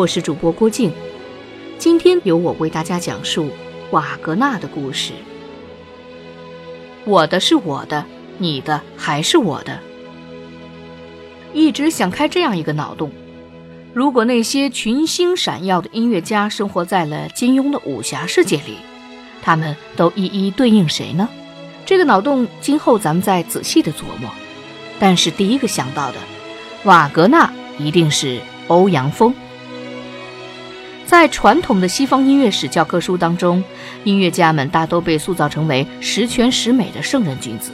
[0.00, 0.90] 我是主播郭靖，
[1.76, 3.50] 今天由我为大家讲述
[3.90, 5.12] 瓦格纳的故事。
[7.04, 8.06] 我的是我的，
[8.38, 9.78] 你的还是我的。
[11.52, 13.12] 一直想开这样一个脑洞：
[13.92, 18.78] 如果那些群星闪耀的音乐家生活在了金庸的武侠世界里，
[19.42, 21.28] 他们都一一对应谁呢？
[21.84, 24.30] 这个脑洞今后咱们再仔细的琢磨。
[24.98, 26.16] 但是第一个想到的，
[26.84, 29.34] 瓦格纳一定是欧阳锋。
[31.10, 33.64] 在传统的西方音乐史教科书当中，
[34.04, 37.72] 音乐家们大都被塑造成为十全十美的圣人君子。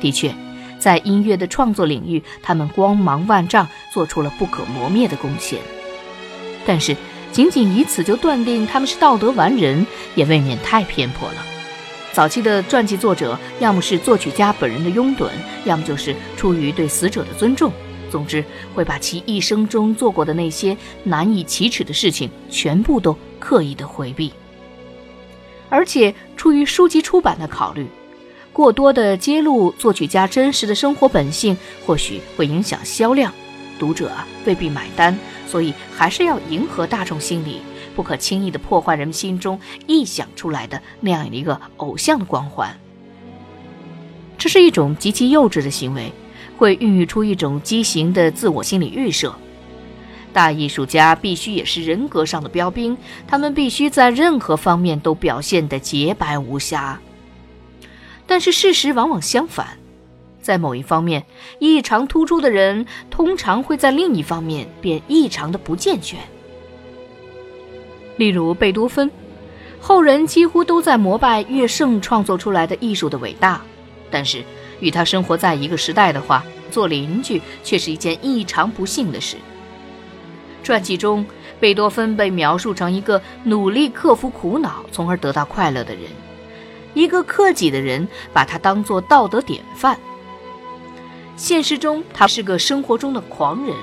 [0.00, 0.34] 的确，
[0.76, 5.60] 在音乐的创作领域，他们光芒万丈，做出了不可磨灭的贡献。
[6.66, 6.96] 但是，
[7.30, 11.36] 仅仅以此就断定他们是道德完人，也未免太偏颇了。
[12.12, 15.28] 早期的传记作者，要么是作曲家本人的拥趸，
[15.64, 17.72] 要么就是出于对死者的尊重。
[18.14, 24.32] 总之，会把其一生中做过的那些难以启齿的事情全部都刻意的回避，
[25.68, 27.88] 而且出于书籍出版的考虑，
[28.52, 33.34] 过多的揭露作曲家真实的生活本性，或许会影响销量，
[33.80, 34.12] 读者
[34.46, 35.18] 未必买单，
[35.48, 37.62] 所以还是要迎合大众心理，
[37.96, 42.78] 不可轻易的破坏人们心中臆想出来的那样一个偶像的光环。
[44.38, 46.12] 这是一种极其幼稚的行为。
[46.56, 49.34] 会孕育出一种畸形的自我心理预设。
[50.32, 52.96] 大艺术家必须也是人格上的标兵，
[53.26, 57.00] 他们必须在任何方面都表现得洁白无瑕。
[58.26, 59.78] 但是事实往往相反，
[60.42, 61.24] 在某一方面
[61.58, 66.18] 异常突出的人，通常会在另一方面便异常的不健全。
[68.16, 69.10] 例如贝多芬，
[69.80, 73.60] 后人几乎都在膜拜乐圣创作出来的艺术的伟大，
[74.10, 74.42] 但是。
[74.80, 79.36] 与他生活在一个时代的话，做邻居却是一件异常不幸的事。
[80.64, 81.24] 传记中，
[81.60, 86.02] 贝多芬被描述成一个努力克服苦恼，从而得到快乐的人，
[86.94, 89.96] 一个克己的人，把他当作道德典范。
[91.36, 93.76] 现实中，他是个生活中的狂人，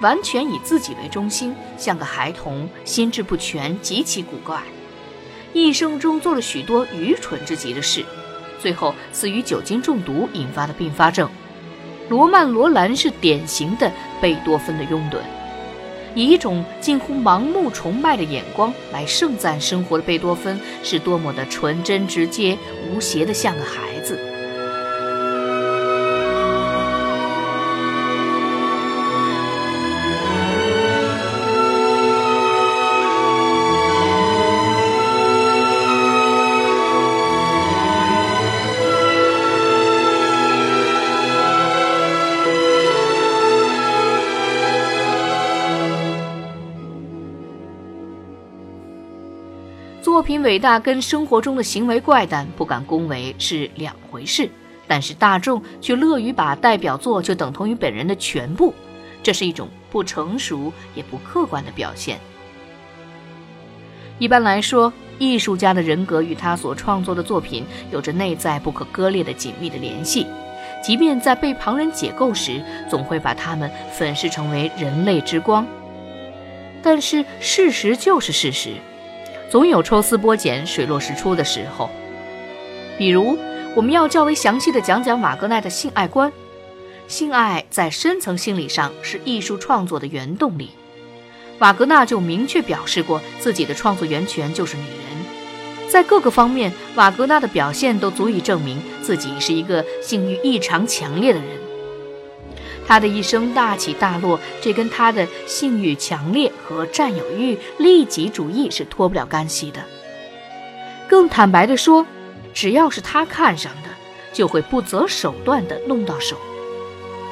[0.00, 4.62] 完全以自己为中心，像个孩童，心智不全，极其古怪，
[5.52, 8.04] 一生中做了许多愚蠢之极的事。
[8.60, 11.30] 最后死于酒精中毒引发的并发症。
[12.08, 15.18] 罗曼·罗兰是典型的贝多芬的拥趸，
[16.14, 22.56] 以一种近乎盲目崇拜的眼光来盛赞生活的贝多芬是多么的纯真直接、
[22.90, 24.18] 无邪的像个孩子。
[50.28, 54.46] 品伟大跟生活中的行为怪诞不敢恭维是两回事，
[54.86, 58.74] 但是大众却乐于把代表作就等同于本人的全部，
[59.22, 62.18] 这是一种不成熟也不客观的表现。
[64.18, 70.26] 一般来说，艺术家的人格与他所创作的作品有着内在不可割裂的紧密的联系，
[70.84, 75.66] 即便在被旁人解构时，总会把他们粉饰成为人类之光。
[76.82, 78.74] 但是事实就是事实。
[79.50, 81.88] 总有抽丝剥茧、水落石出的时候。
[82.98, 83.38] 比如，
[83.74, 86.32] 我们要较为详细的讲讲瓦格纳的性爱观。
[87.06, 90.70] 性爱在深层心理上是艺术创作的原动力。
[91.60, 95.88] 瓦格纳就明确表示过，自己的创作源泉就是女人。
[95.88, 101.48] 在各个方面，瓦格纳的表现都足以证明自己是一个性欲异常强烈的人。
[102.88, 109.84] 他的一生大起大落，这跟他的性欲强烈和占有欲、利己主义是脱不了干系的。
[111.06, 112.06] 更坦白地说，
[112.54, 113.90] 只要是他看上的，
[114.32, 116.38] 就会不择手段地弄到手。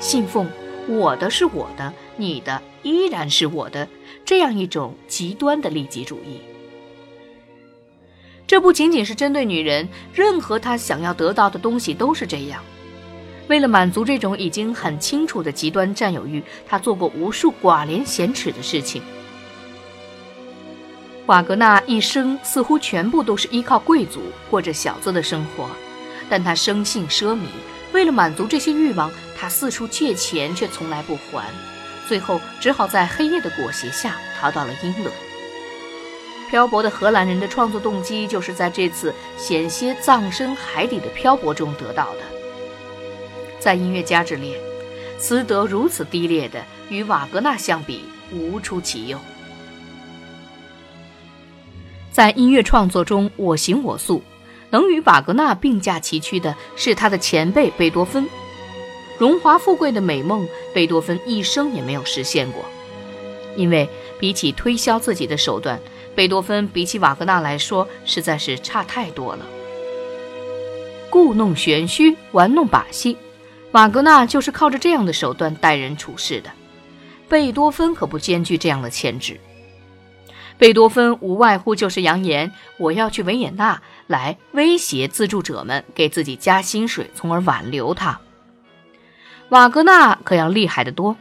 [0.00, 0.46] 信奉
[0.86, 3.88] “我的是我的，你的依然是我的”
[4.26, 6.42] 这样一种极端的利己主义。
[8.46, 12.62] 这不仅仅是针对女人，任何他想要得到的东西都是这样。
[13.48, 19.02] 为了满足这种已经很清楚的极端占有欲，他做过无数寡廉鲜耻的事情。
[21.26, 25.68] 瓦格纳一生似乎全部都是依靠贵族过着小资的生活，
[26.28, 27.44] 但他生性奢靡，
[27.92, 31.50] 为了满足这些欲望，他四处借钱却从来不还，
[32.06, 35.12] 最后只好在黑夜的裹挟下逃到了英伦。
[36.50, 42.37] 漂泊的荷兰人的创作动机就是在这次险些葬身海底的漂泊中得到的。
[43.58, 44.58] 在音乐家之列，
[45.18, 48.02] 斯德如此低劣的，与瓦格纳相比，
[48.32, 49.18] 无出其右。
[52.10, 54.22] 在音乐创作中我行我素，
[54.70, 58.26] 能与瓦格纳并驾齐驱的是他的前辈贝多芬。
[59.18, 62.64] 荣华富贵的美梦，贝多芬一生也没有实现过。
[63.56, 63.88] 因为
[64.20, 65.80] 比起推销自己的手段，
[66.14, 69.44] 贝多芬比起瓦格纳来说实在是差太多了。
[71.10, 73.16] 故弄玄虚，玩弄把戏，
[73.72, 76.50] 瓦格纳就是靠着这样的手段待人处事的。
[77.28, 79.38] 贝多芬可不兼具这样的潜质。
[80.56, 88.18] 贝多芬无外乎就是扬言我要去维也纳，来威胁资助者们给自己加薪水，从而挽留他。
[89.50, 91.16] 瓦格纳可要厉害得多，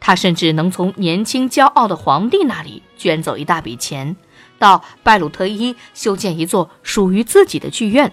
[0.00, 4.16] 他甚至能从年轻骄傲的皇帝那里捐走一大笔钱，
[4.58, 8.10] 到拜鲁特伊修建一座属于自己的剧院。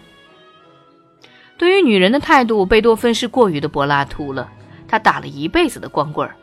[1.57, 4.50] 对于女人的态度，贝多芬是过于的柏拉图了，
[4.88, 6.36] 他打了一辈子的光棍儿。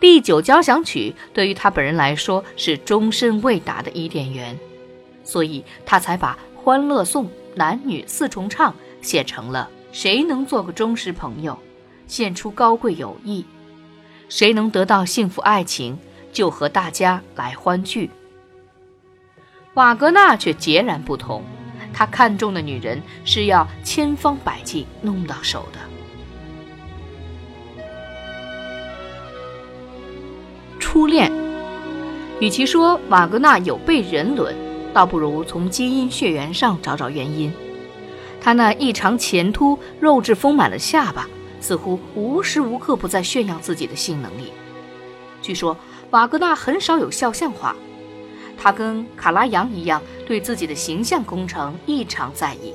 [0.00, 4.56] 第九交响曲对于他本人来说是终身未达的伊甸园，
[5.24, 7.26] 所以他才把《欢乐颂》
[7.56, 11.58] 男女四重唱写成了“谁能做个忠实朋友，
[12.06, 13.42] 献出高贵友谊；
[14.28, 15.98] 谁能得到幸福爱情，
[16.32, 18.08] 就和大家来欢聚。”
[19.74, 21.42] 瓦格纳却截然不同，
[21.98, 25.80] 他看中的女人是要千方百计弄到手的。
[30.78, 31.28] 初恋，
[32.38, 34.54] 与其说瓦格纳有悖人伦，
[34.94, 37.52] 倒不如从基因血缘上找找原因。
[38.40, 41.26] 他那异常前凸、肉质丰满的下巴，
[41.60, 44.52] 似乎无时无刻不在炫耀自己的性能力。
[45.42, 45.76] 据说
[46.10, 47.74] 瓦格纳很少有肖像画，
[48.60, 52.74] 他跟卡拉扬一样，对自己的形象工程异常在意。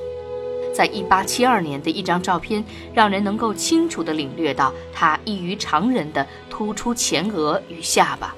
[0.74, 2.64] 在一八七二年的一张照片，
[2.94, 8.34] 让人能够清楚地领略到他异于常人的突出前额与下巴。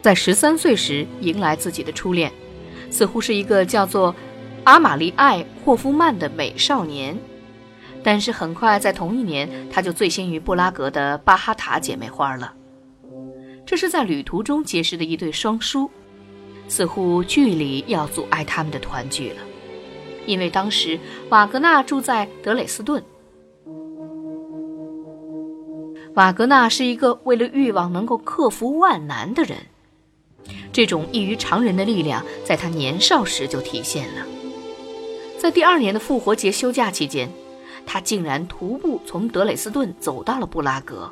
[0.00, 2.32] 在十三岁时迎来自己的初恋，
[2.90, 4.14] 似乎是一个叫做
[4.64, 7.18] 阿玛丽艾·霍夫曼的美少年。
[8.02, 12.54] 但是很快在同一年，他就醉心于布拉格的巴哈塔姐妹花了。
[13.66, 15.88] 这是在旅途中结识的一对双姝，
[16.74, 19.36] 似乎距离要阻碍他们的团聚了。
[20.26, 20.98] 因为当时
[21.28, 23.00] 瓦格纳住在德累斯顿，
[26.14, 29.56] 瓦格纳是一个为了欲望能够克服万难的人，
[30.72, 34.26] 这种异于常人的力量在他年少时就体现了。
[35.38, 37.30] 在第二年的复活节休假期间，
[37.86, 41.08] 他竟然徒步从德累斯顿走到了布拉格。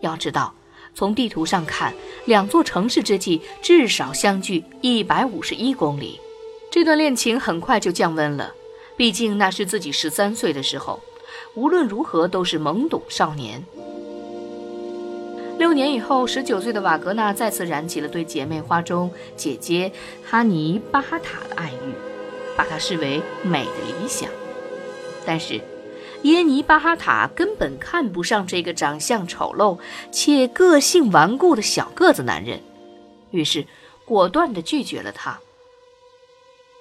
[0.00, 0.54] 要知道，
[0.94, 1.94] 从地图上看，
[2.26, 6.20] 两座城市之际至少相距一百五十一公里。
[6.70, 8.52] 这段恋情很快就降温了，
[8.96, 11.00] 毕竟那是自己十三岁的时候，
[11.54, 13.64] 无论如何都是懵懂少年。
[15.58, 19.90] 六年以后，十九岁的瓦格纳再次燃起了对姐妹花中姐姐
[20.24, 21.92] 哈尼巴塔的爱欲，
[22.56, 24.30] 把她视为美的理想。
[25.26, 25.60] 但是，
[26.22, 29.78] 耶尼巴哈塔根本看不上这个长相丑陋
[30.10, 32.60] 且个性顽固的小个子男人，
[33.30, 33.64] 于是
[34.04, 35.38] 果断地拒绝了他。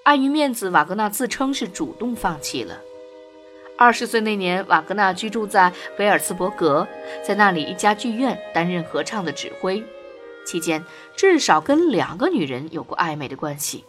[0.03, 2.82] 碍于面子，瓦格纳自称是主动放弃了。
[3.77, 6.88] 二十岁那年，瓦格纳居住在维尔茨伯格，
[7.24, 9.84] 在那里一家剧院担任合唱的指挥，
[10.48, 10.84] 期间
[11.15, 13.84] 至少跟两个女人有过暧昧的关系，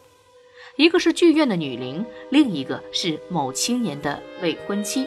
[0.76, 5.06] 一个是剧院的女伶，另一个是某青年的未婚妻。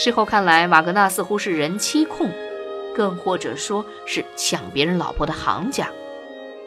[0.00, 2.30] 事后看来，瓦格纳似乎是人妻控，
[2.94, 5.90] 更或者说是抢别人老婆的行家。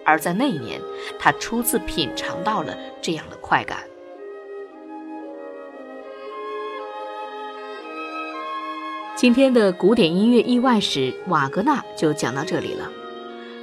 [0.03, 0.81] 而在那一年，
[1.17, 3.77] 他初次品尝到了这样的快感。
[9.15, 12.91] 今天的古典音乐意外史，瓦格纳就讲到这里了。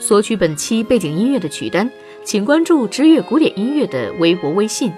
[0.01, 1.91] 索取本期背景音乐的曲单，
[2.25, 4.91] 请关注“知乐古典音乐”的微博微信，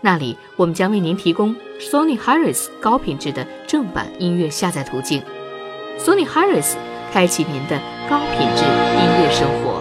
[0.00, 5.22] 那里我们将为您提供 Sony Harris 高品质的正版音乐下载途径。
[5.98, 6.74] Sony Harris，
[7.12, 9.77] 开启您的高品质音乐生活。